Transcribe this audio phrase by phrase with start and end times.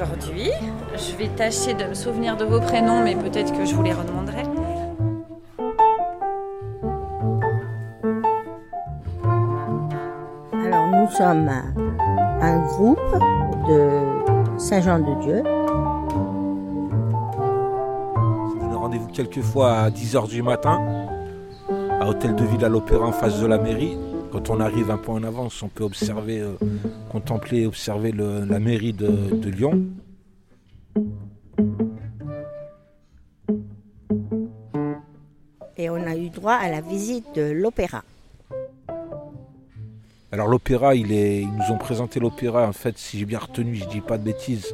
[0.00, 0.50] aujourd'hui.
[0.94, 3.92] Je vais tâcher de me souvenir de vos prénoms, mais peut-être que je vous les
[3.92, 4.42] redemanderai.
[10.64, 11.50] Alors nous sommes
[12.40, 12.98] un groupe
[13.68, 15.42] de Saint-Jean-de-Dieu.
[18.60, 20.80] On a rendez-vous quelques fois à 10h du matin,
[22.00, 23.98] à Hôtel de Ville à l'Opéra en face de la mairie.
[24.32, 26.54] Quand on arrive un peu en avance, on peut observer, euh,
[27.10, 29.82] contempler, observer le- la mairie de, de Lyon.
[35.76, 38.02] Et on a eu droit à la visite de l'opéra.
[40.32, 42.68] Alors l'opéra, il est, ils nous ont présenté l'opéra.
[42.68, 44.72] En fait, si j'ai bien retenu, je dis pas de bêtises,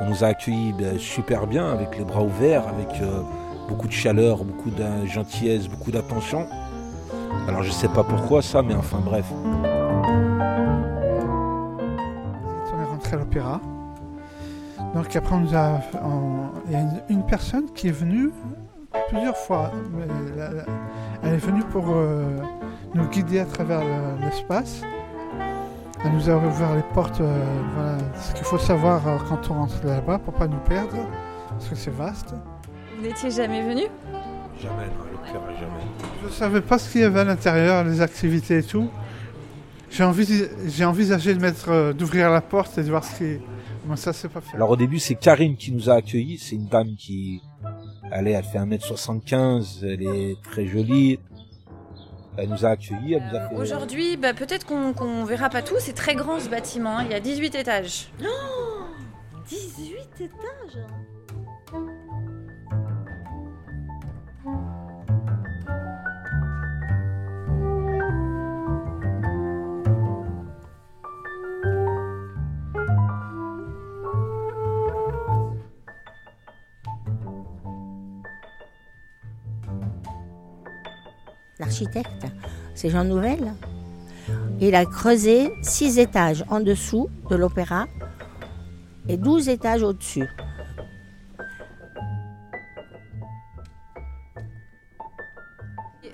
[0.00, 3.22] on nous a accueillis ben, super bien, avec les bras ouverts, avec euh,
[3.68, 6.46] beaucoup de chaleur, beaucoup de gentillesse, beaucoup d'attention.
[7.48, 9.26] Alors je sais pas pourquoi ça, mais enfin bref.
[12.74, 13.60] On est rentré à l'opéra.
[14.94, 18.30] Donc après, on nous a, on- il y a une, une personne qui est venue
[19.08, 19.70] plusieurs fois.
[21.22, 22.24] elle est venue pour euh,
[22.94, 24.82] nous guider à travers le- l'espace.
[26.04, 27.44] Elle nous a ouvert les portes, euh,
[27.76, 30.96] voilà, ce qu'il faut savoir euh, quand on rentre là-bas pour pas nous perdre,
[31.50, 32.34] parce que c'est vaste.
[32.96, 33.82] Vous n'étiez jamais venu?
[34.60, 35.58] Jamais, non, jamais.
[36.22, 38.90] Je ne savais pas ce qu'il y avait à l'intérieur, les activités et tout.
[39.90, 40.04] J'ai
[40.84, 43.38] envisagé de mettre, euh, d'ouvrir la porte et de voir ce qui.
[43.84, 44.56] Bon, ça, c'est pas fait.
[44.56, 46.38] Alors au début, c'est Karine qui nous a accueillis.
[46.38, 47.42] C'est une dame qui,
[48.10, 51.18] elle, est, elle fait 1m75, elle est très jolie.
[52.38, 53.54] Elle nous a accueillis, elle nous a fait...
[53.56, 55.74] Aujourd'hui, bah, peut-être qu'on qu'on verra pas tout.
[55.78, 56.96] C'est très grand ce bâtiment.
[56.98, 57.04] hein.
[57.04, 58.10] Il y a 18 étages.
[59.50, 60.78] 18 étages
[81.72, 82.26] L'architecte,
[82.74, 83.54] c'est Jean Nouvel.
[84.60, 87.86] Il a creusé 6 étages en dessous de l'opéra
[89.08, 90.28] et 12 étages au-dessus.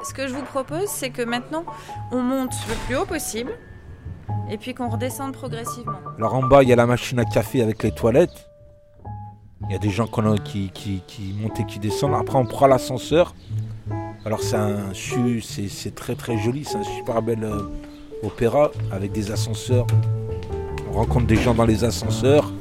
[0.04, 1.64] Ce que je vous propose, c'est que maintenant,
[2.12, 3.50] on monte le plus haut possible
[4.48, 5.98] et puis qu'on redescende progressivement.
[6.18, 8.48] Alors en bas, il y a la machine à café avec les toilettes.
[9.68, 10.06] Il y a des gens
[10.44, 12.14] qui, qui montent et qui descendent.
[12.14, 13.34] Après, on prend l'ascenseur.
[14.28, 17.62] Alors c'est un c'est très très joli, c'est un super bel euh,
[18.22, 19.86] opéra avec des ascenseurs.
[20.90, 22.52] On rencontre des gens dans les ascenseurs.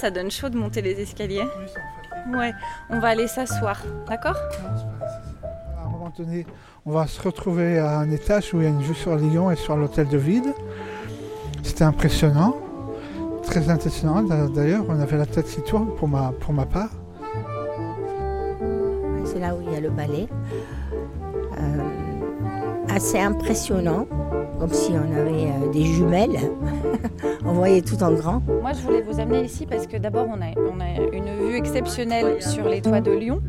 [0.00, 1.46] Ça donne chaud de monter les escaliers.
[2.32, 2.52] Ouais,
[2.90, 4.36] on va aller s'asseoir, d'accord
[5.76, 6.46] À un moment donné,
[6.86, 9.50] on va se retrouver à un étage où il y a une vue sur Lyon
[9.50, 10.52] et sur l'hôtel de ville.
[11.62, 12.54] C'était impressionnant,
[13.42, 14.22] très impressionnant.
[14.22, 16.90] D'a- D'ailleurs, on avait la tête qui tourne pour ma, pour ma part.
[19.24, 20.28] C'est là où il y a le ballet.
[21.58, 24.06] Euh, assez impressionnant,
[24.58, 26.38] comme si on avait euh, des jumelles.
[27.44, 28.42] on voyait tout en grand.
[28.60, 31.56] Moi, je voulais vous amener ici parce que d'abord, on a, on a une vue
[31.56, 33.40] exceptionnelle sur les toits de Lyon.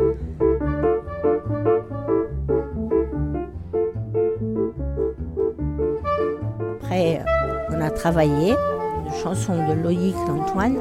[6.81, 7.23] Après,
[7.69, 10.77] on a travaillé une chanson de Loïc d'Antoine.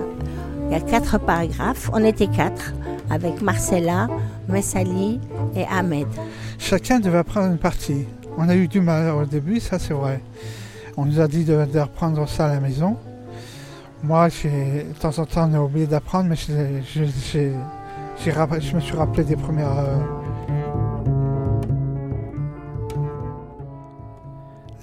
[0.66, 1.90] Il y a quatre paragraphes.
[1.92, 2.74] On était quatre,
[3.10, 4.08] avec Marcella,
[4.48, 5.20] Messali
[5.56, 6.06] et Ahmed.
[6.58, 8.04] Chacun devait apprendre une partie.
[8.40, 10.22] On a eu du mal au début, ça c'est vrai.
[10.96, 12.96] On nous a dit de, reprendre ça à la maison.
[14.04, 17.00] Moi, de temps en temps, on a oublié d'apprendre, mais je
[18.76, 19.76] me suis rappelé des premières.
[19.76, 19.98] euh,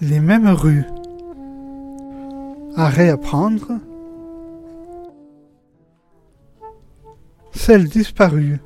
[0.02, 0.84] Les mêmes rues
[2.75, 3.72] à réapprendre.
[7.54, 8.60] Celles disparues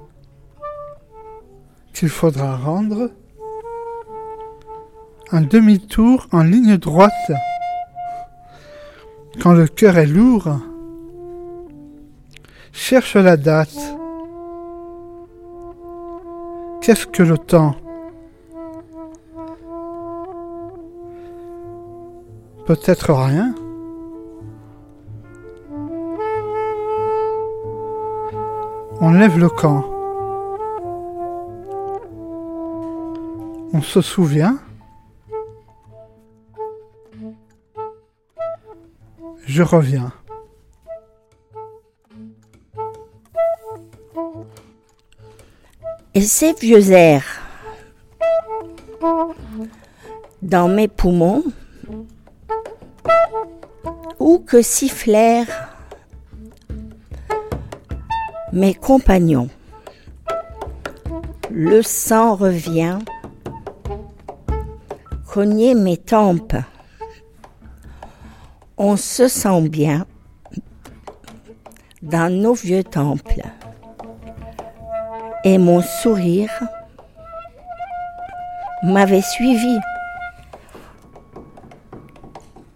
[1.94, 3.12] qu'il faudra rendre.
[5.32, 7.32] Un demi-tour en ligne droite.
[9.42, 10.60] Quand le cœur est lourd,
[12.72, 13.78] cherche la date.
[16.82, 17.76] Qu'est-ce que le temps?
[22.66, 23.54] Peut-être rien.
[29.00, 29.86] On lève le camp.
[33.74, 34.58] On se souvient.
[39.60, 40.14] Je reviens.
[46.14, 47.42] Et ces vieux airs
[50.42, 51.44] dans mes poumons,
[54.18, 55.68] ou que sifflèrent
[58.54, 59.50] mes compagnons.
[61.52, 63.00] Le sang revient
[65.28, 66.56] cogner mes tempes.
[68.82, 70.06] On se sent bien
[72.02, 73.42] dans nos vieux temples.
[75.44, 76.64] Et mon sourire
[78.82, 79.78] m'avait suivi.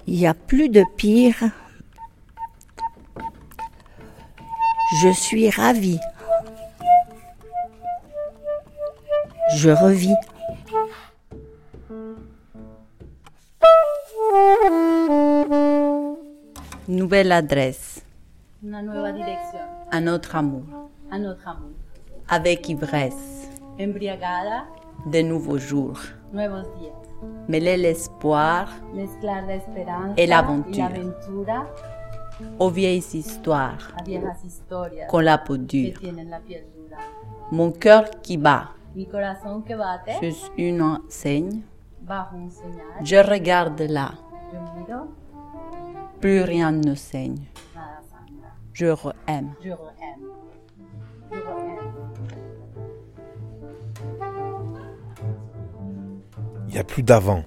[0.05, 1.41] Il n'y a plus de pire.
[5.01, 6.01] Je suis ravie.
[9.55, 10.15] Je revis.
[17.23, 18.03] Nouvelle adresse.
[18.61, 19.61] Una nueva dirección.
[19.91, 20.89] À notre amour.
[21.09, 21.71] A notre amour.
[22.27, 23.49] Avec ivresse.
[23.77, 24.65] Embriagada.
[25.05, 26.01] De nouveaux jours.
[26.33, 26.91] Nuevos días.
[27.47, 28.67] Mêler l'espoir.
[30.17, 30.89] Et l'aventure.
[32.59, 33.93] aux vieilles histoires
[35.07, 35.97] con la peau dure.
[37.51, 38.71] Mon cœur qui bat
[40.19, 41.61] sur une enseigne.
[43.01, 44.11] Je regarde là.
[46.23, 47.35] Plus rien ne saigne.
[47.75, 48.47] nada sangra.
[48.71, 49.53] Je re-aime.
[49.61, 50.25] Je re-aime.
[51.29, 51.91] Je re-aime.
[56.69, 57.43] Il n'y a plus d'avant.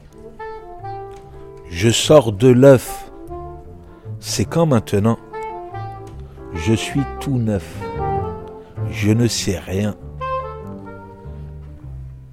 [1.71, 3.11] Je sors de l'œuf.
[4.21, 5.17] C'est quand maintenant?
[6.53, 7.67] Je suis tout neuf.
[8.91, 9.95] Je ne sais rien.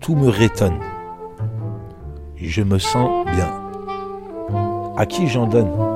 [0.01, 0.81] Tout me rétonne.
[2.36, 3.72] Je me sens bien.
[4.98, 5.93] À qui j'en donne?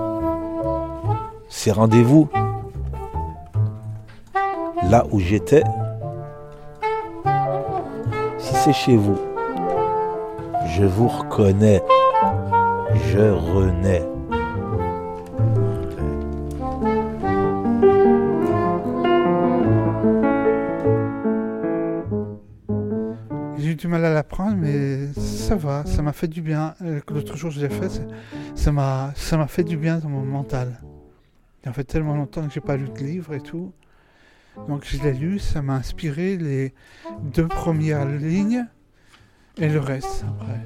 [1.49, 2.29] Ces rendez-vous
[4.89, 5.63] Là où j'étais
[8.37, 9.17] Si c'est chez vous,
[10.77, 11.81] je vous reconnais.
[13.11, 14.03] Je renais.
[23.57, 26.75] J'ai eu du mal à l'apprendre, mais ça va, ça m'a fait du bien.
[26.83, 28.01] Euh, L'autre jour, je l'ai fait, ça-
[29.37, 30.79] m'a fait du bien dans mon mental.
[31.63, 33.73] Ça fait tellement longtemps que j'ai pas lu de livre et tout.
[34.67, 36.73] Donc je l'ai lu, ça m'a inspiré les
[37.21, 38.65] deux premières lignes
[39.57, 40.59] et le reste après.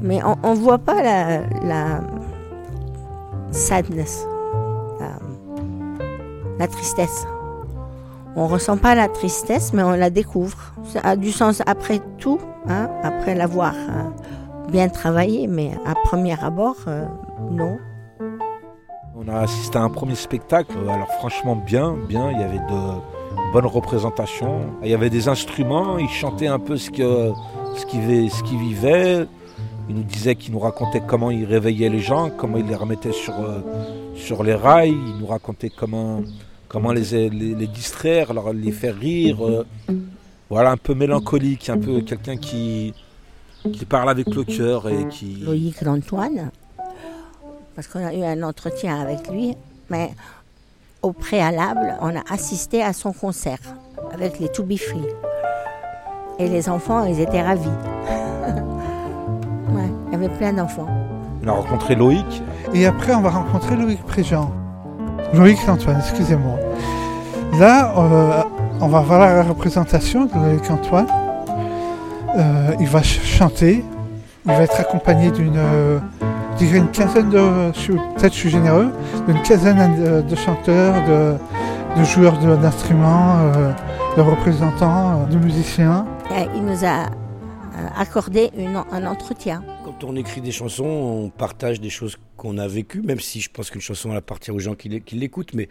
[0.00, 2.00] Mais on, on voit pas la,
[3.52, 4.26] sadness,
[6.58, 7.26] la, tristesse.
[8.34, 10.74] On ressent pas la tristesse, mais on la découvre.
[10.84, 14.04] Ça a du sens après tout, hein, après l'avoir euh,
[14.72, 17.04] bien travaillé, mais à premier abord, euh,
[17.50, 17.76] non.
[19.14, 23.52] On a assisté à un premier spectacle, alors franchement bien, bien, il y avait de
[23.52, 27.30] bonnes représentations, il y avait des instruments, ils chantaient un peu ce que
[27.76, 29.26] ce qu'ils ce qu'ils vivaient,
[29.90, 33.12] ils nous disaient qu'ils nous racontaient comment ils réveillaient les gens, comment ils les remettaient
[33.12, 33.60] sur, euh,
[34.16, 36.22] sur les rails, ils nous racontaient comment,
[36.92, 39.66] les, distraire, les faire rire, euh,
[40.48, 42.94] voilà, un peu mélancolique, un peu quelqu'un qui,
[43.70, 45.36] qui parle avec le cœur et qui...
[45.44, 46.50] Loïc d'Antoine,
[47.74, 49.56] parce qu'on a eu un entretien avec lui,
[49.88, 50.10] mais
[51.02, 53.58] au préalable, on a assisté à son concert
[54.12, 55.06] avec les To Be Free.
[56.38, 57.68] Et les enfants, ils étaient ravis.
[59.68, 60.88] ouais, il y avait plein d'enfants.
[61.44, 62.42] On a rencontré Loïc,
[62.72, 64.50] Et après, on va rencontrer Loïc Préjean.
[65.34, 66.58] Loïc Antoine, excusez-moi.
[67.58, 68.42] Là, euh,
[68.80, 71.06] on va voir la représentation de Loïc Antoine.
[72.36, 73.84] Euh, il va ch- chanter.
[74.46, 75.98] Il va être accompagné d'une, euh,
[76.60, 77.70] une quinzaine de,
[78.16, 78.90] peut-être je suis généreux,
[79.28, 81.34] d'une quinzaine de, de chanteurs, de,
[81.98, 83.72] de joueurs de- d'instruments, euh,
[84.16, 86.06] de représentants, euh, de musiciens.
[86.36, 87.06] Et il nous a
[87.98, 89.62] accordé une- un entretien.
[89.84, 93.50] Quand on écrit des chansons, on partage des choses qu'on a vécues, même si je
[93.50, 95.54] pense qu'une chanson elle appartient aux gens qui l'é- qui l'écoutent.
[95.54, 95.68] Mais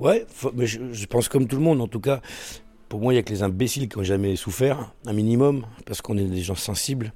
[0.00, 1.80] ouais, faut- mais je, je pense comme tout le monde.
[1.80, 2.20] En tout cas,
[2.88, 6.02] pour moi, il n'y a que les imbéciles qui n'ont jamais souffert, un minimum, parce
[6.02, 7.12] qu'on est des gens sensibles.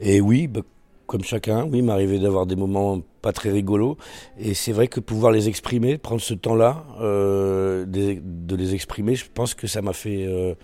[0.00, 0.60] Et oui, bah,
[1.06, 3.96] comme chacun, oui, m'arrivait d'avoir des moments pas très rigolos.
[4.38, 9.24] Et c'est vrai que pouvoir les exprimer, prendre ce temps-là, euh, de, les exprimer, je
[9.32, 10.54] pense que ça m'a fait, euh,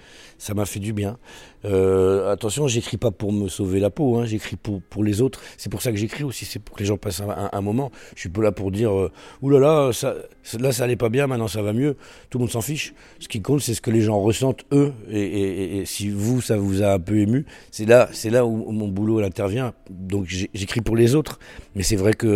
[0.67, 1.17] fait du bien.
[1.65, 5.41] Euh, attention, j'écris pas pour me sauver la peau, hein, j'écris pour, pour les autres.
[5.57, 7.91] C'est pour ça que j'écris aussi, c'est pour que les gens passent un, moment.
[8.15, 9.11] Je suis pas là pour dire, euh,
[9.43, 10.15] oulala, là, ça,
[10.59, 11.97] là ça allait pas bien, maintenant ça va mieux.
[12.31, 12.95] Tout le monde s'en fiche.
[13.19, 14.93] Ce qui compte, c'est ce que les gens ressentent eux.
[15.11, 19.21] Et, si vous, ça vous a un peu ému, c'est là, là où, mon boulot
[19.21, 19.75] intervient.
[19.91, 21.39] Donc j'écris pour les autres.
[21.75, 22.27] Mais c'est vrai que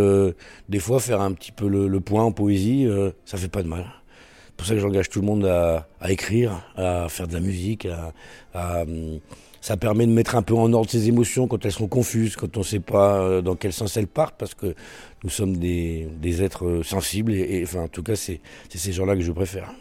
[0.68, 3.68] des fois, faire un petit peu le, point en poésie, euh, ça fait pas de
[3.68, 3.86] mal.
[4.46, 7.88] C'est pour ça que j'engage tout le monde à, écrire, à faire de la musique.
[8.54, 9.20] Hum,
[9.60, 12.58] ça permet de mettre un peu en ordre ses émotions quand elles sont confuses, quand
[12.58, 14.74] on ne sait pas euh, dans quel sens elles partent, parce que
[15.22, 17.32] nous sommes des, êtres euh, sensibles.
[17.32, 19.72] Et, enfin, en tout cas, c'est ces gens-là que je préfère.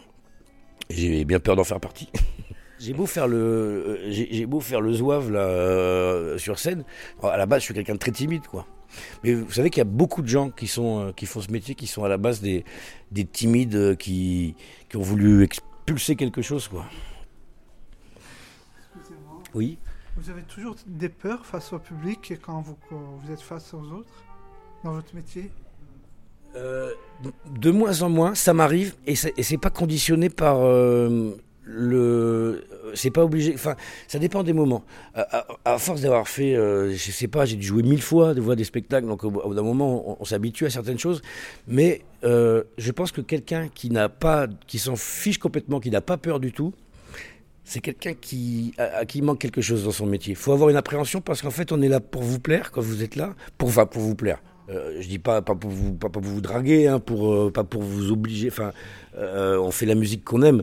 [0.88, 2.08] J'ai bien peur d'en faire partie.
[2.80, 4.46] J'ai beau faire le, euh, j'ai
[4.92, 6.84] zouave là euh, sur scène.
[7.22, 8.66] À la base, je suis quelqu'un de très timide, quoi.
[9.22, 11.50] Mais vous savez qu'il y a beaucoup de gens qui sont euh, qui font ce
[11.50, 12.64] métier, qui sont à la base des
[13.10, 14.54] des timides euh, qui
[14.88, 16.84] qui ont voulu expulser quelque chose, quoi.
[18.94, 19.42] Excusez-moi.
[19.54, 19.78] Oui.
[20.16, 24.24] Vous avez toujours des peurs face au public quand vous, vous êtes face aux autres
[24.84, 25.50] dans votre métier?
[26.56, 26.92] Euh,
[27.50, 31.36] de moins en moins, ça m'arrive et c'est et c'est pas conditionné par euh,
[32.94, 33.54] C'est pas obligé.
[33.54, 34.84] Enfin, ça dépend des moments.
[35.14, 38.56] À, force d'avoir fait, euh, je sais pas, j'ai dû jouer mille fois, de voir
[38.56, 41.22] des spectacles, donc au, bout d'un moment, on, s'habitue à certaines choses.
[41.66, 46.00] Mais euh, je pense que quelqu'un qui n'a pas, qui s'en fiche complètement, qui n'a
[46.00, 46.72] pas peur du tout.
[47.66, 50.32] C'est quelqu'un qui, à, à qui manque quelque chose dans son métier.
[50.32, 52.82] Il faut avoir une appréhension parce qu'en fait, on est là pour vous plaire quand
[52.82, 54.42] vous êtes là, pour, enfin, pour vous plaire.
[54.70, 57.64] Euh, je dis pas, pas pour vous, pas, pour vous draguer, hein, pour, euh, pas
[57.64, 58.48] pour vous obliger.
[58.48, 58.72] Enfin,
[59.16, 60.62] euh, on fait la musique qu'on aime,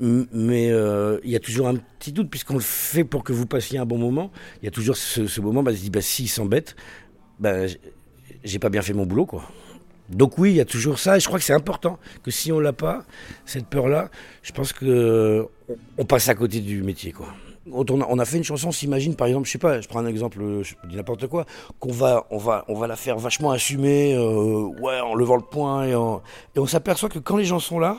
[0.00, 3.78] mais il y a toujours un petit doute puisqu'on le fait pour que vous passiez
[3.78, 4.30] un bon moment.
[4.62, 6.74] Il y a toujours ce, ce moment, bah, je dis, bah, s'il s'embête,
[7.38, 7.66] bah,
[8.42, 9.44] j'ai pas bien fait mon boulot, quoi.
[10.10, 12.52] Donc oui, il y a toujours ça, et je crois que c'est important que si
[12.52, 13.04] on l'a pas,
[13.46, 14.10] cette peur-là,
[14.42, 15.46] je pense que
[15.96, 17.28] on passe à côté du métier, quoi.
[17.72, 20.06] On a, fait une chanson, on s'imagine par exemple, je sais pas, je prends un
[20.06, 21.46] exemple, euh, je dis n'importe quoi,
[21.80, 25.42] qu'on va, on va, on va la faire vachement assumer, euh, ouais, en levant le
[25.42, 26.20] poing, et, en-
[26.54, 27.98] et on s'aperçoit que quand les gens sont là,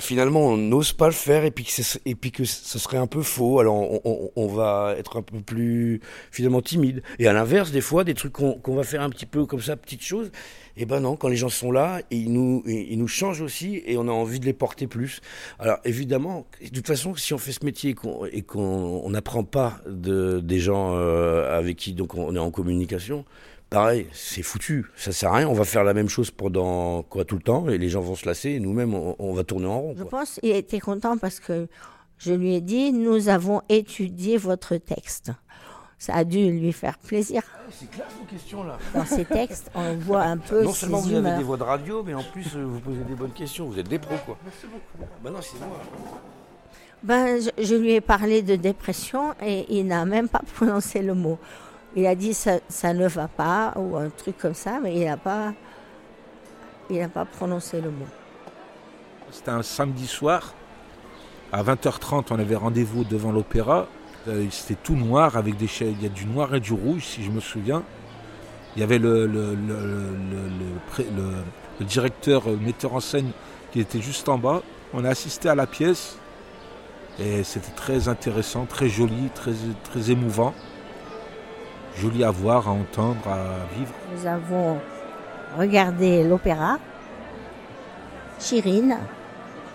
[0.00, 3.06] finalement, on n'ose pas le faire, et puis que, et puis que ce serait un
[3.06, 3.60] peu faux.
[3.60, 4.00] Alors,
[4.36, 7.02] on, va être un peu plus finalement timide.
[7.18, 9.60] Et à l'inverse, des fois, des trucs qu'on qu'on va faire un petit peu comme
[9.60, 10.30] ça, petites choses,
[10.76, 13.96] et ben non, quand les gens sont là, ils nous, ils nous changent aussi, et
[13.96, 15.20] on a envie de les porter plus.
[15.58, 17.94] Alors évidemment, de toute façon, si on fait ce métier
[18.32, 18.60] et qu'on
[19.04, 23.24] on n'apprend pas de, des gens euh, avec qui donc on est en communication,
[23.74, 24.86] pareil, c'est foutu.
[24.96, 25.48] Ça sert à rien.
[25.48, 28.14] On va faire la même chose pendant quoi tout le temps et les gens vont
[28.14, 29.94] se lasser et nous-mêmes on, on va tourner en rond.
[29.96, 30.20] Je quoi.
[30.20, 31.66] pense qu'il était content parce que
[32.18, 35.32] je lui ai dit nous avons étudié votre texte.
[35.98, 37.42] Ça a dû lui faire plaisir.
[37.70, 38.78] C'est clair vos questions là.
[38.94, 41.62] Dans ces textes, on voit un peu Non ses seulement vous avez des voix de
[41.62, 43.66] radio, mais en plus euh, vous posez des bonnes questions.
[43.66, 44.38] Vous êtes des pros quoi.
[44.44, 45.10] Merci beaucoup.
[45.22, 45.80] Bah non, c'est moi.
[47.02, 51.14] Ben, je, je lui ai parlé de dépression et il n'a même pas prononcé le
[51.14, 51.38] mot.
[51.96, 52.58] Il a dit ça,
[52.92, 55.52] ne va pas ou un truc comme ça, mais il n'a pas,
[56.90, 57.08] il
[57.38, 58.06] prononcé le mot.
[59.30, 60.54] C'était un samedi soir.
[61.52, 63.86] À 20h30, on avait rendez-vous devant l'opéra.
[64.26, 65.68] Euh, C'était tout noir avec des.
[65.82, 67.84] Il y a du noir et du rouge, si je me souviens.
[68.74, 69.54] Il y avait le, le,
[71.78, 73.30] le, directeur euh, metteur en scène
[73.72, 74.62] qui était juste en bas.
[74.92, 76.18] On a assisté à la pièce
[77.20, 79.30] et c'était très intéressant, très joli,
[79.84, 80.54] très émouvant.
[82.00, 83.92] Joli à voir, à entendre, à vivre.
[84.14, 84.78] Nous avons
[85.58, 86.78] regardé l'opéra
[88.40, 88.96] Chirine,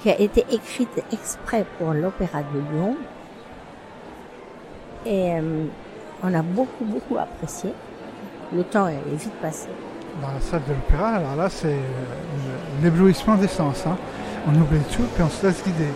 [0.01, 2.97] qui a été écrite exprès pour l'opéra de Lyon.
[5.05, 5.65] Et euh,
[6.21, 7.71] on a beaucoup, beaucoup apprécié.
[8.53, 9.69] Le temps est vite passé.
[10.21, 13.85] Dans la salle de l'opéra, alors là, c'est euh, l'éblouissement des sens.
[13.87, 13.97] hein.
[14.47, 15.87] On oublie tout, puis on se laisse guider.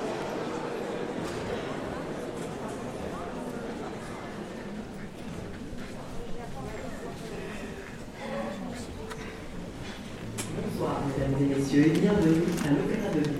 [10.56, 13.40] Bonsoir, mesdames et messieurs, et bienvenue à l'Opéra de Lyon.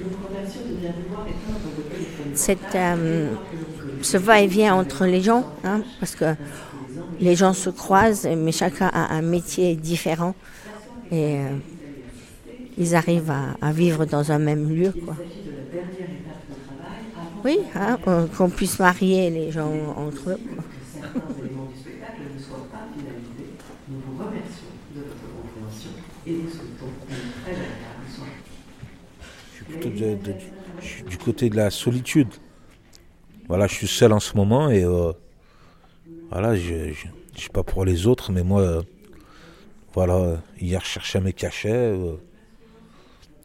[0.00, 2.31] Nous vous remercions de bien vouloir éteindre vos téléphones.
[2.42, 3.28] Cette, euh,
[4.00, 6.34] ce va-et-vient entre les gens, hein, parce que
[7.20, 10.34] les gens se croisent, mais chacun a un métier différent.
[11.12, 11.50] Et euh,
[12.76, 14.92] ils arrivent à, vivre dans un même lieu.
[15.04, 15.14] Quoi.
[17.44, 17.96] Oui, hein,
[18.36, 20.40] qu'on- puisse marier les gens entre eux.
[31.24, 32.28] Côté de la solitude.
[33.48, 35.12] Voilà, je suis seul en ce moment et euh,
[36.30, 38.82] voilà, je, je sais pas pour les autres, mais moi, euh,
[39.94, 41.70] Voilà, hier je cherchais mes cachets.
[41.70, 42.16] euh.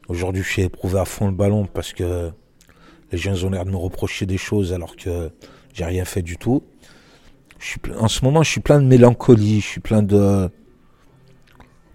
[0.08, 2.30] Aujourd'hui suis éprouvé à fond le ballon parce que
[3.12, 5.30] les gens ont l'air de me reprocher des choses alors que
[5.74, 6.62] j'ai rien fait du tout.
[7.58, 10.48] Je suis en ce moment je suis plein de mélancolie, je suis plein de...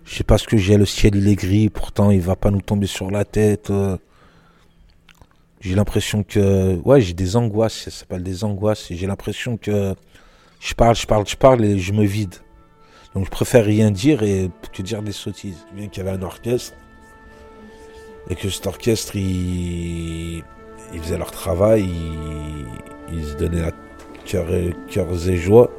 [0.06, 2.52] Je sais pas ce que j'ai, le ciel il est gris, pourtant il va pas
[2.52, 3.72] nous tomber sur la tête.
[5.64, 6.76] J'ai l'impression que...
[6.84, 9.96] Ouais, j'ai des angoisses, ça s'appelle des angoisses, j'ai l'impression que
[10.60, 12.36] je parle, je parle, je parle et je me vide.
[13.16, 15.66] Donc je préfère rien dire et que dire des sottises.
[15.74, 16.74] Viens qu'il y avait un orchestre
[18.30, 20.44] et que cet orchestre, il,
[20.94, 23.72] il faisait leur travail, il, il se donnait à
[24.26, 25.72] cœur et, cœurs et joie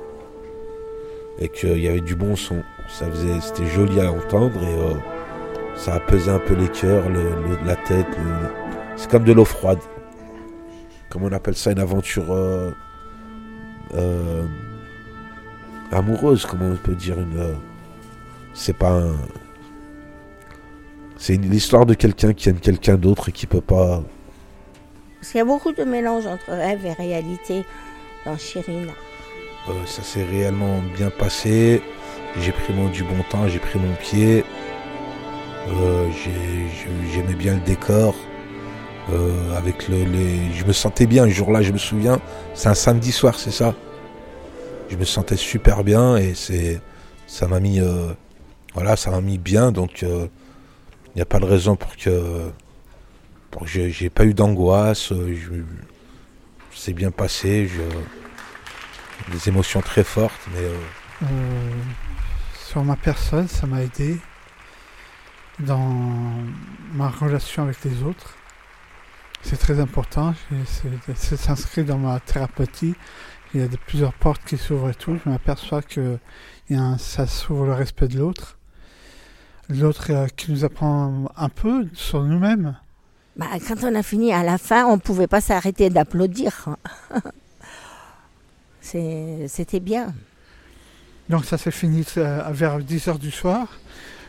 [1.41, 2.63] et qu'il y avait du bon son.
[2.89, 4.95] Ça faisait, c'était joli à entendre et euh,
[5.77, 8.07] ça apaisait un peu les cœurs, le, la tête.
[8.97, 9.79] C'est comme de l'eau froide.
[11.11, 12.71] Comme on appelle ça une aventure euh,
[13.95, 14.47] euh,
[15.93, 17.39] amoureuse, comment on peut dire une.
[17.39, 17.55] euh,
[18.53, 19.15] c'est pas un.
[21.17, 24.03] C'est l'histoire de quelqu'un qui aime quelqu'un d'autre et qui peut pas.
[25.21, 27.65] Parce qu'il y a beaucoup de mélange entre rêve et réalité
[28.27, 28.89] dans Chirine.
[29.69, 31.83] Euh, ça s'est réellement bien passé.
[32.41, 34.45] J'ai pris mon du bon temps, j'ai pris mon pied.
[35.69, 38.15] J'ai- j'ai- J'aimais bien le décor.
[39.13, 40.53] Euh, avec le, les...
[40.53, 42.21] Je me sentais bien ce jour-là, je me souviens.
[42.55, 43.75] C'est un samedi soir, c'est ça
[44.89, 46.81] Je me sentais super bien et c'est
[47.27, 48.13] ça m'a mis euh,
[48.75, 50.29] voilà, ça m'a mis bien donc il
[51.17, 52.51] n'y a pas de raison pour que
[53.51, 55.35] pour que j'ai pas eu d'angoisse, euh,
[56.75, 57.83] c'est bien passé, je
[59.33, 60.77] des émotions très fortes mais euh,
[61.23, 61.27] Euh,
[62.67, 64.19] sur ma personne, ça m'a aidé
[65.61, 65.95] dans
[66.93, 68.35] ma relation avec les autres.
[69.45, 70.35] C'est très important.
[71.15, 72.95] C'est s'inscrit dans ma thérapeutie.
[73.53, 75.19] Il y a de, plusieurs portes qui s'ouvrent et tout.
[75.25, 76.19] Je m'aperçois que
[76.69, 78.59] il y a un- ça s'ouvre le respect de l'autre.
[79.69, 82.77] L'autre euh, qui nous apprend un peu sur nous-mêmes.
[83.37, 86.75] Bah, quand on a fini à la fin, on ne pouvait pas s'arrêter d'applaudir.
[88.81, 90.15] C'est- C'était bien.
[91.29, 93.69] Donc ça s'est fini euh, vers 10h du soir.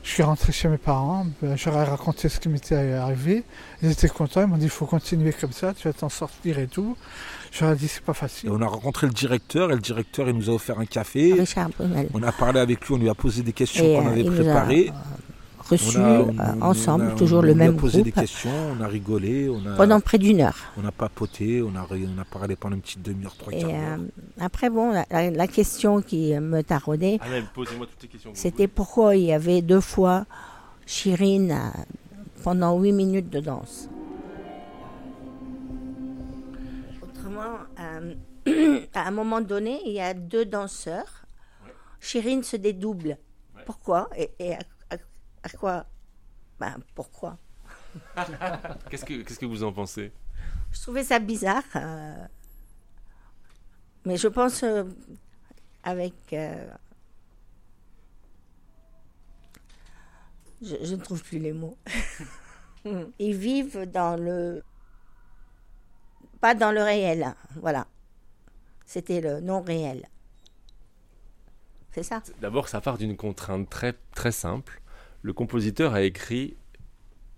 [0.05, 3.43] Je suis rentré chez mes parents, ben, je leur ai raconté ce qui m'était arrivé.
[3.81, 6.59] Ils étaient contents, ils m'ont dit il faut continuer comme ça, tu vas t'en sortir
[6.59, 6.95] et tout.
[7.51, 8.51] Je leur ai dit c'est pas et facile.
[8.51, 11.33] on a rencontré le directeur et le directeur il nous a offert un café.
[11.33, 12.07] Richard Brunel.
[12.13, 14.89] On a parlé avec lui, on lui a posé des questions Et qu'on euh, avait
[14.89, 14.93] a
[15.65, 15.97] préparées.
[15.97, 17.77] euh, reçus On a- euh, on- ensemble, on a- toujours on le lui a même
[17.77, 20.57] posé des groupe, questions, on a rigolé, on a, pendant près d'une heure.
[20.77, 23.97] on a papoté, on a, on a parlé pendant une petite demi-heure, trois quarts euh,
[23.97, 24.05] d'heure.
[24.39, 27.19] après, bon, la, question qui me taraudait,
[27.55, 27.65] vous
[28.33, 30.25] c'était pourquoi il y avait deux fois
[30.85, 31.81] Chirine euh,
[32.43, 33.89] pendant huit minutes de danse.
[37.01, 38.13] Autrement, euh,
[38.93, 41.25] à un moment donné, il y a deux danseurs.
[41.99, 43.17] Chirine se dédouble.
[43.65, 44.09] Pourquoi?
[44.15, 44.53] Et, et
[45.45, 45.85] à, quoi?
[46.59, 47.37] Ben, pourquoi?
[48.89, 50.11] Qu'est-ce que qu'est-ce que vous en pensez?
[50.71, 51.63] Je trouvais ça bizarre.
[51.75, 52.25] euh,
[54.05, 54.83] mais je pense euh,
[55.83, 56.13] avec.
[56.33, 56.67] euh,
[60.61, 61.77] je, je ne trouve plus les mots.
[63.19, 64.63] Ils vivent dans le.
[66.41, 67.23] Pas dans le réel.
[67.23, 67.87] hein, Voilà.
[68.85, 70.07] C'était le non réel.
[71.91, 72.21] C'est ça?
[72.41, 74.81] D'abord, ça part d'une contrainte très très simple.
[75.25, 76.55] Le compositeur a écrit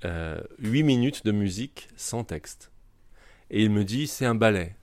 [0.03, 2.69] euh, 8 minutes de musique sans texte.
[3.49, 4.75] Et il me dit, c'est un ballet.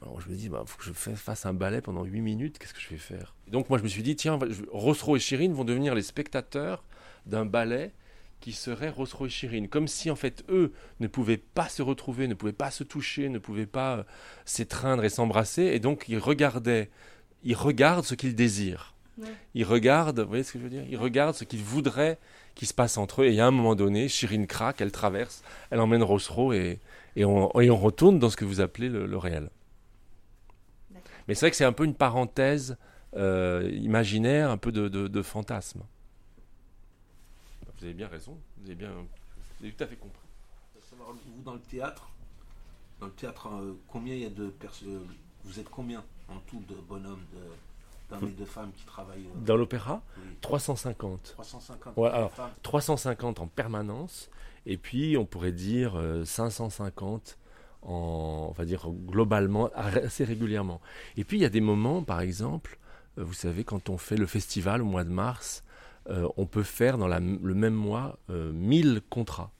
[0.00, 2.60] Alors je me dis, bah, faut que je fa- fasse un ballet pendant 8 minutes,
[2.60, 3.34] qu'est-ce que je vais faire?
[3.48, 4.38] Donc moi je me suis dit, tiens,
[4.70, 6.84] Rosro et Chirine vont devenir les spectateurs
[7.26, 7.90] d'un ballet
[8.38, 9.66] qui serait Rosro et Chirine.
[9.68, 13.28] Comme si en fait eux ne pouvaient pas se retrouver, ne pouvaient pas se toucher,
[13.30, 14.02] ne pouvaient pas euh,
[14.44, 15.62] s'étreindre et s'embrasser.
[15.64, 16.88] Et donc ils regardaient,
[17.42, 18.94] ils regardent ce qu'ils désirent.
[19.54, 20.84] Ils regardent, vous voyez ce que je veux dire?
[20.88, 22.18] Ils regardent ce qu'ils voudraient
[22.54, 23.26] qu'il se passe entre eux.
[23.26, 26.78] Et a un moment donné, Chirine craque, elle traverse, elle emmène Rosro et,
[27.16, 29.50] et, on, et on retourne dans ce que vous appelez le, le réel.
[31.28, 32.76] Mais c'est vrai que c'est un peu une parenthèse
[33.16, 35.82] euh, imaginaire, un peu de, de- de fantasme.
[37.78, 40.20] Vous avez bien raison, vous avez bien, vous avez tout à fait compris.
[40.98, 42.10] Vous dans le théâtre,
[43.00, 45.06] dans le théâtre, euh, combien il y a de personnes
[45.44, 47.38] Vous êtes combien en tout de bonhommes, de-
[48.10, 51.34] d'hommes et de femmes qui travaillent euh, Dans l'opéra, oui, 350.
[51.36, 52.50] 350 Ouais, alors, femmes.
[52.62, 54.30] 350 en permanence,
[54.66, 57.38] et puis on pourrait dire euh, 550
[57.82, 60.80] en, on va dire globalement, assez régulièrement.
[61.16, 62.78] Et puis il y a des moments, par exemple,
[63.18, 65.62] euh, vous savez, quand on fait le festival au mois de mars,
[66.08, 69.50] euh, on peut faire dans la- le même mois euh, 1000 contrats.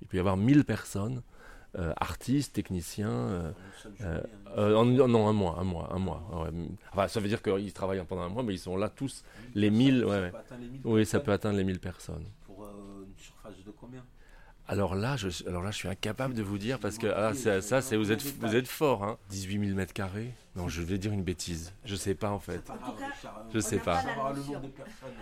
[0.00, 1.22] Il peut y avoir 1000 personnes
[1.78, 3.10] euh, artistes, techniciens.
[3.10, 3.52] euh,
[4.02, 4.20] euh,
[4.58, 6.22] euh, en- non, un mois, un mois, un mois.
[6.44, 6.50] ouais.
[6.92, 9.70] Enfin, ça veut dire qu'ils travaillent pendant un mois, mais ils sont là tous, les
[9.70, 10.04] 1000.
[10.04, 10.32] ouais, ouais.
[10.84, 12.26] Oui, ça peut atteindre les 1000 personnes.
[12.44, 14.04] Pour euh, une surface de combien?
[14.68, 17.60] Alors là, je, alors là, je suis incapable de vous dire parce que ah, c'est-
[17.60, 19.18] ça, c'est vous êtes, vous êtes fort, hein.
[19.28, 20.32] 18 000 mètres carrés.
[20.54, 21.72] Non, je vais dire une bêtise.
[21.84, 22.62] Je sais pas en fait.
[23.52, 24.02] Je sais pas.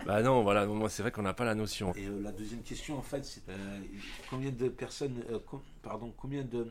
[0.05, 0.65] Bah non, voilà.
[0.65, 1.93] Moi, c'est vrai qu'on n'a pas la notion.
[1.95, 3.79] Et euh, la deuxième question, en fait, c'est euh,
[4.29, 6.67] combien de personnes, euh, com- pardon, combien de,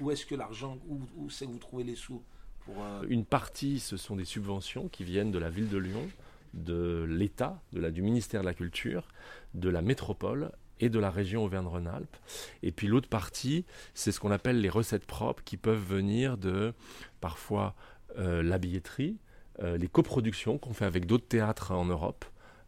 [0.00, 2.22] où est-ce que l'argent, où, où c'est que vous trouvez les sous
[2.64, 6.08] pour euh, Une partie, ce sont des subventions qui viennent de la ville de Lyon,
[6.54, 9.08] de l'État, de la, du ministère de la Culture,
[9.54, 12.16] de la métropole et de la région Auvergne-Rhône-Alpes.
[12.62, 13.64] Et puis l'autre partie,
[13.94, 16.74] c'est ce qu'on appelle les recettes propres qui peuvent venir de
[17.20, 17.74] parfois
[18.18, 19.16] euh, la billetterie,
[19.62, 22.24] euh, les coproductions qu'on fait avec d'autres théâtres en Europe,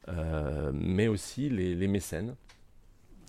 [0.08, 2.36] euh, mais aussi les, mécènes.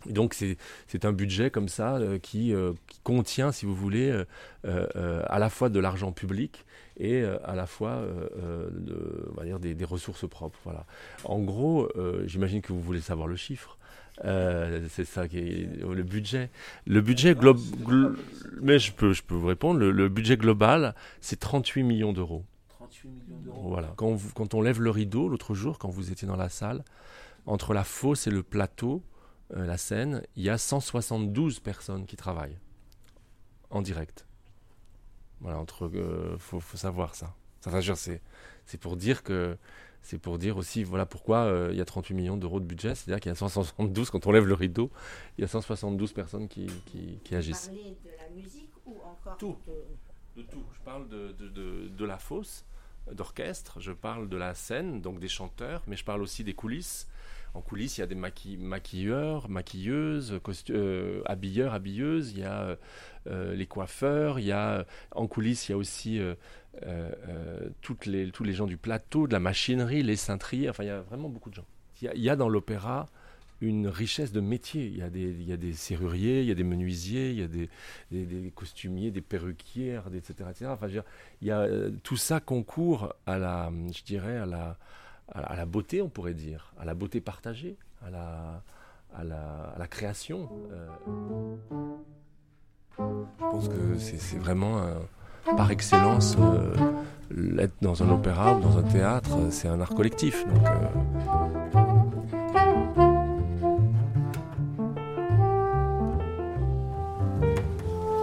[0.05, 2.53] Donc c'est un budget comme ça euh, qui,
[2.87, 4.23] qui contient, si vous voulez,
[4.63, 6.65] à la fois de l'argent public
[6.97, 8.03] et à la fois
[8.37, 10.59] on va dire des, des ressources propres.
[10.63, 10.85] Voilà.
[11.23, 11.89] En gros,
[12.25, 13.79] j'imagine que vous voulez savoir le chiffre.
[14.23, 16.49] Euh, c'est ça qui est le budget.
[16.87, 18.15] Le budget global,
[18.61, 19.79] mais je peux, je peux vous répondre.
[19.79, 22.45] Le, le budget global, c'est 38 millions d'euros.
[22.69, 23.93] 38 millions d'euros Voilà.
[23.97, 26.83] Quand, vous- quand on lève le rideau, l'autre jour, quand vous étiez dans la salle,
[27.45, 29.03] entre la fosse et le plateau,
[29.55, 32.57] euh, la scène, il y a 172 personnes qui travaillent
[33.69, 34.25] en direct.
[35.41, 37.33] Voilà, entre, euh, faut, faut savoir ça.
[37.59, 37.71] Ça,
[38.65, 39.57] c'est pour dire que,
[40.05, 42.93] c'est pour dire aussi, voilà pourquoi euh, il y a 38 millions d'euros de budget,
[42.95, 44.91] c'est-à-dire qu'il y a 172, quand on lève le rideau,
[45.37, 47.67] il y a 172 personnes qui, qui, qui agissent.
[47.67, 49.57] Parler de la musique ou encore Tout.
[50.37, 50.63] De tout.
[50.73, 52.65] Je parle de, de, de, de la fosse,
[53.11, 57.07] d'orchestre, je parle de la scène, donc des chanteurs, mais je parle aussi des coulisses.
[57.53, 60.39] En coulisses, il y a des maqui- maquilleurs, maquilleuses,
[60.71, 62.77] euh, habilleurs, habilleuses, il y a
[63.27, 66.19] euh, les coiffeurs, il y a en coulisses, il y a aussi
[67.81, 70.89] toutes les, tous les gens du plateau, de la machinerie, les cintriers, enfin il y
[70.89, 71.65] a vraiment beaucoup de gens.
[72.01, 73.07] Il y a, dans l'opéra
[73.61, 74.85] une richesse de métiers.
[74.85, 77.39] Il y, a des, il y a des serruriers, il y a des menuisiers, il
[77.39, 77.69] y a des,
[78.11, 80.49] des, costumiers, des perruquiers, des- etc.
[80.51, 80.65] etc.
[80.71, 81.03] Enfin, dire,
[81.41, 84.77] il y a, euh, tout ça concourt à la, je dirais, à la,
[85.29, 88.61] à la- beauté, on pourrait dire, à la beauté partagée, à la,
[89.15, 90.49] à la, à la création.
[90.71, 90.89] euh.
[92.97, 95.01] Je pense que c'est vraiment, un-
[95.57, 96.73] par excellence, euh,
[97.59, 100.45] être dans un opéra ou dans un théâtre, euh, c'est un art collectif.
[100.47, 101.85] Donc, euh,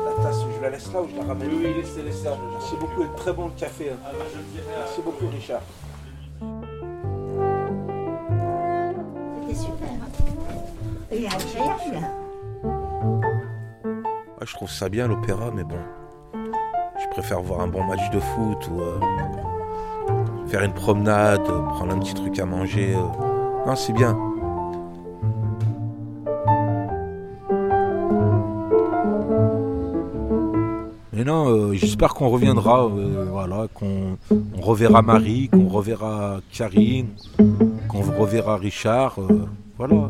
[0.07, 1.49] La tasse, je la laisse là ou je la ramène?
[1.51, 2.29] Oui, oui, laissez, laissez.
[2.53, 3.91] Merci beaucoup, et très bon le café.
[3.91, 3.97] hein.
[4.79, 5.63] Merci beaucoup, Richard.
[9.41, 9.89] C'était super.
[9.89, 10.09] hein.
[11.11, 12.07] Et agréable.
[14.41, 15.79] Ah, je trouve ça bien l'opéra, mais bon.
[17.15, 18.99] Je préfère voir un bon match de foot ou euh,
[20.47, 22.95] faire une promenade, prendre un petit truc à manger.
[22.95, 23.67] euh.
[23.67, 24.17] Non, c'est bien.
[31.13, 34.17] Mais non, euh, j'espère qu'on reviendra, voilà, qu'on
[34.57, 37.09] on reverra Marie, qu'on reverra Karine,
[37.89, 39.19] qu'on reverra Richard,
[39.77, 40.09] voilà.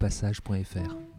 [0.00, 1.09] radiopassage.fr